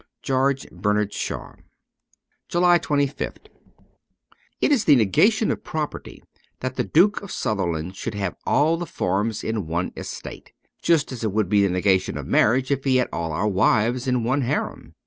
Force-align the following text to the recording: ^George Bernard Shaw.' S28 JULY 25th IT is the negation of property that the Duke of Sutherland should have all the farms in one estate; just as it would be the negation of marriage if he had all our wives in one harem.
^George 0.23 0.67
Bernard 0.71 1.13
Shaw.' 1.13 1.51
S28 1.51 1.61
JULY 2.49 2.79
25th 2.79 3.45
IT 4.59 4.71
is 4.71 4.85
the 4.85 4.95
negation 4.95 5.51
of 5.51 5.63
property 5.63 6.23
that 6.61 6.75
the 6.75 6.83
Duke 6.83 7.21
of 7.21 7.29
Sutherland 7.31 7.95
should 7.95 8.15
have 8.15 8.35
all 8.43 8.77
the 8.77 8.87
farms 8.87 9.43
in 9.43 9.67
one 9.67 9.91
estate; 9.95 10.53
just 10.81 11.11
as 11.11 11.23
it 11.23 11.31
would 11.31 11.49
be 11.49 11.61
the 11.61 11.69
negation 11.69 12.17
of 12.17 12.25
marriage 12.25 12.71
if 12.71 12.83
he 12.83 12.95
had 12.95 13.09
all 13.13 13.31
our 13.31 13.47
wives 13.47 14.07
in 14.07 14.23
one 14.23 14.41
harem. 14.41 14.95